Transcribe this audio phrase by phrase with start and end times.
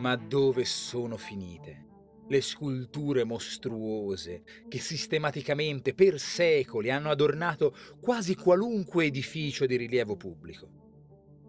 [0.00, 1.88] Ma dove sono finite?
[2.26, 10.70] Le sculture mostruose che sistematicamente per secoli hanno adornato quasi qualunque edificio di rilievo pubblico.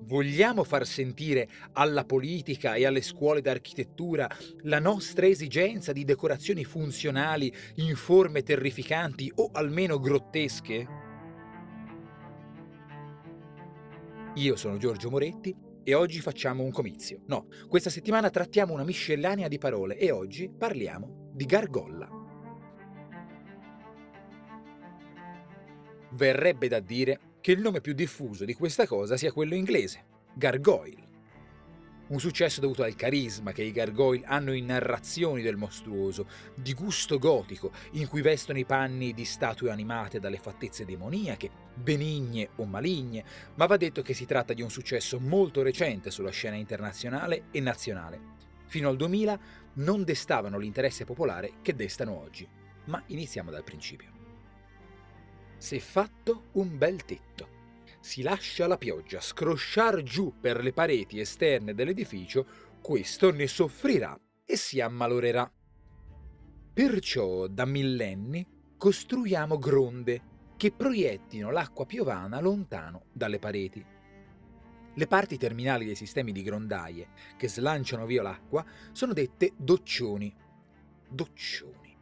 [0.00, 4.28] Vogliamo far sentire alla politica e alle scuole d'architettura
[4.62, 10.88] la nostra esigenza di decorazioni funzionali in forme terrificanti o almeno grottesche?
[14.34, 17.22] Io sono Giorgio Moretti e oggi facciamo un comizio.
[17.26, 22.08] No, questa settimana trattiamo una miscellanea di parole e oggi parliamo di gargolla.
[26.12, 31.08] Verrebbe da dire che il nome più diffuso di questa cosa sia quello inglese, gargoyle.
[32.08, 37.18] Un successo dovuto al carisma che i gargoyle hanno in narrazioni del mostruoso, di gusto
[37.18, 43.24] gotico, in cui vestono i panni di statue animate dalle fattezze demoniache, benigne o maligne,
[43.54, 47.60] ma va detto che si tratta di un successo molto recente sulla scena internazionale e
[47.60, 48.38] nazionale.
[48.66, 49.40] Fino al 2000
[49.74, 52.46] non destavano l'interesse popolare che destano oggi.
[52.84, 54.08] Ma iniziamo dal principio.
[55.56, 57.58] Se fatto un bel tetto
[58.00, 62.46] si lascia la pioggia scrosciar giù per le pareti esterne dell'edificio,
[62.80, 65.52] questo ne soffrirà e si ammalorerà.
[66.72, 70.22] Perciò da millenni costruiamo gronde
[70.60, 73.82] che proiettino l'acqua piovana lontano dalle pareti.
[74.92, 77.08] Le parti terminali dei sistemi di grondaie
[77.38, 80.30] che slanciano via l'acqua sono dette doccioni.
[81.08, 81.96] Doccioni.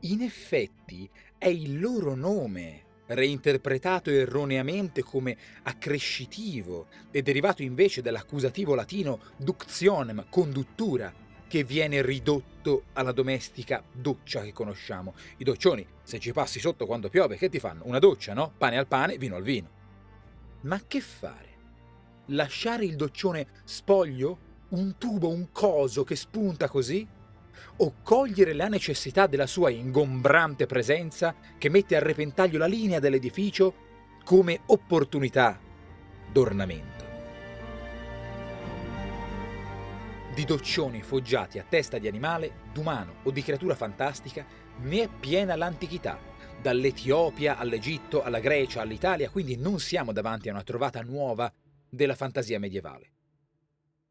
[0.00, 9.20] In effetti è il loro nome reinterpretato erroneamente come accrescitivo e derivato invece dall'accusativo latino
[9.36, 11.12] ductionem, conduttura,
[11.52, 15.12] che viene ridotto alla domestica doccia che conosciamo.
[15.36, 17.82] I doccioni, se ci passi sotto quando piove, che ti fanno?
[17.84, 18.54] Una doccia, no?
[18.56, 19.68] Pane al pane, vino al vino.
[20.62, 21.48] Ma che fare?
[22.28, 24.38] Lasciare il doccione spoglio?
[24.70, 27.06] Un tubo, un coso che spunta così?
[27.76, 33.74] o cogliere la necessità della sua ingombrante presenza che mette a repentaglio la linea dell'edificio
[34.24, 35.58] come opportunità
[36.30, 37.01] d'ornamento.
[40.34, 44.46] Di doccioni foggiati a testa di animale, d'umano o di creatura fantastica
[44.78, 46.18] ne è piena l'antichità,
[46.62, 51.52] dall'Etiopia all'Egitto, alla Grecia, all'Italia, quindi non siamo davanti a una trovata nuova
[51.86, 53.10] della fantasia medievale.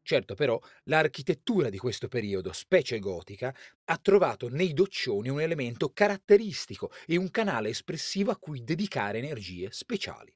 [0.00, 3.52] Certo però l'architettura di questo periodo, specie gotica,
[3.86, 9.72] ha trovato nei doccioni un elemento caratteristico e un canale espressivo a cui dedicare energie
[9.72, 10.32] speciali.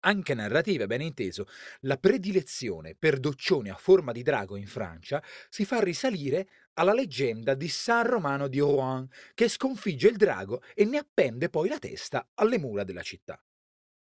[0.00, 1.46] Anche narrative, ben inteso,
[1.80, 7.54] la predilezione per doccioni a forma di drago in Francia si fa risalire alla leggenda
[7.54, 12.30] di San Romano di Rouen, che sconfigge il drago e ne appende poi la testa
[12.34, 13.42] alle mura della città.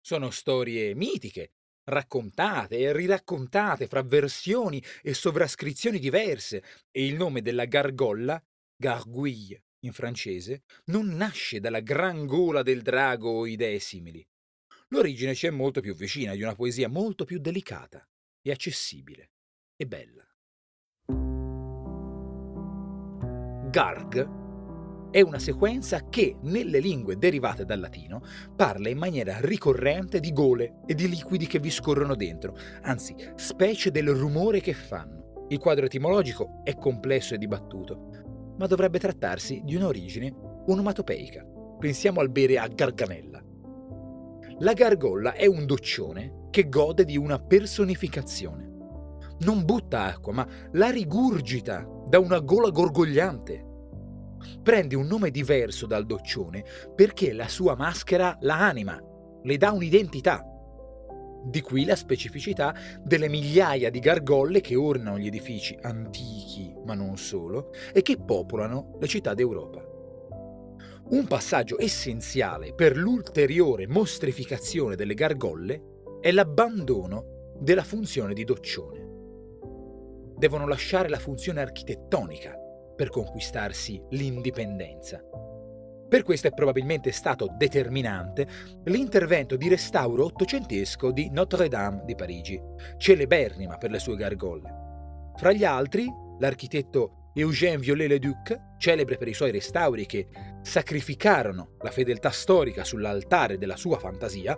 [0.01, 1.53] Sono storie mitiche,
[1.85, 8.41] raccontate e riraccontate fra versioni e sovrascrizioni diverse e il nome della gargolla,
[8.75, 14.25] gargouille in francese, non nasce dalla gran gola del drago o idee simili.
[14.89, 18.01] L'origine ci è molto più vicina, di una poesia molto più delicata
[18.41, 19.31] e accessibile
[19.75, 20.25] e bella.
[23.69, 24.45] Garg
[25.11, 28.21] è una sequenza che, nelle lingue derivate dal latino,
[28.55, 33.91] parla in maniera ricorrente di gole e di liquidi che vi scorrono dentro, anzi, specie
[33.91, 35.45] del rumore che fanno.
[35.49, 40.33] Il quadro etimologico è complesso e dibattuto, ma dovrebbe trattarsi di un'origine
[40.67, 41.45] onomatopeica.
[41.77, 43.36] Pensiamo al bere a garganella.
[44.61, 48.65] La gargolla è un doccione che gode di una personificazione.
[49.41, 53.65] Non butta acqua, ma la rigurgita da una gola gorgogliante
[54.63, 58.99] prende un nome diverso dal doccione perché la sua maschera la anima,
[59.43, 60.43] le dà un'identità.
[61.45, 67.15] Di qui la specificità delle migliaia di gargolle che ornano gli edifici antichi, ma non
[67.17, 69.86] solo, e che popolano le città d'Europa.
[71.09, 79.07] Un passaggio essenziale per l'ulteriore mostrificazione delle gargolle è l'abbandono della funzione di doccione.
[80.35, 82.53] Devono lasciare la funzione architettonica
[82.93, 85.23] per conquistarsi l'indipendenza.
[86.09, 88.45] Per questo è probabilmente stato determinante
[88.83, 92.61] l'intervento di restauro ottocentesco di Notre-Dame di Parigi,
[92.97, 95.31] celeberrima per le sue gargolle.
[95.37, 96.05] Fra gli altri,
[96.39, 100.25] l'architetto Eugène Viollet-le-Duc, celebre per i suoi restauri che
[100.63, 104.57] sacrificarono la fedeltà storica sull'altare della sua fantasia,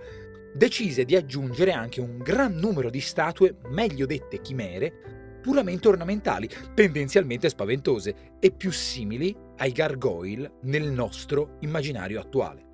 [0.53, 7.49] decise di aggiungere anche un gran numero di statue, meglio dette chimere, puramente ornamentali, tendenzialmente
[7.49, 12.67] spaventose e più simili ai gargoyle nel nostro immaginario attuale.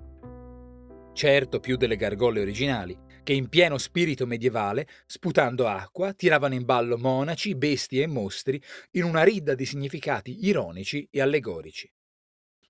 [1.14, 6.96] Certo più delle gargolle originali, che in pieno spirito medievale, sputando acqua, tiravano in ballo
[6.96, 8.62] monaci, bestie e mostri
[8.92, 11.92] in una ridda di significati ironici e allegorici.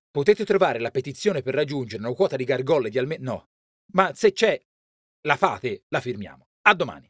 [0.09, 3.31] Potete trovare la petizione per raggiungere una quota di gargolle di almeno...
[3.31, 3.49] No,
[3.91, 4.59] ma se c'è,
[5.27, 6.47] la fate, la firmiamo.
[6.63, 7.07] A domani!